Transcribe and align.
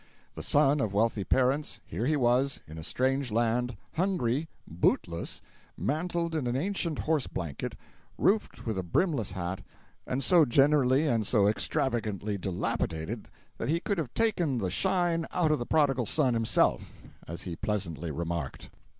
The 0.33 0.41
son 0.41 0.79
of 0.79 0.95
wealthy 0.95 1.23
parents, 1.23 1.79
here 1.85 2.07
he 2.07 2.15
was, 2.15 2.59
in 2.67 2.79
a 2.79 2.83
strange 2.83 3.31
land, 3.31 3.77
hungry, 3.93 4.49
bootless, 4.67 5.43
mantled 5.77 6.33
in 6.33 6.47
an 6.47 6.55
ancient 6.55 6.97
horse 6.97 7.27
blanket, 7.27 7.75
roofed 8.17 8.65
with 8.65 8.79
a 8.79 8.83
brimless 8.83 9.33
hat, 9.33 9.61
and 10.07 10.23
so 10.23 10.43
generally 10.43 11.05
and 11.05 11.27
so 11.27 11.47
extravagantly 11.47 12.35
dilapidated 12.39 13.29
that 13.59 13.69
he 13.69 13.79
could 13.79 13.99
have 13.99 14.11
"taken 14.15 14.57
the 14.57 14.71
shine 14.71 15.27
out 15.31 15.51
of 15.51 15.59
the 15.59 15.67
Prodigal 15.67 16.07
Son 16.07 16.33
himself," 16.33 17.03
as 17.27 17.43
he 17.43 17.55
pleasantly 17.55 18.09
remarked. 18.09 18.71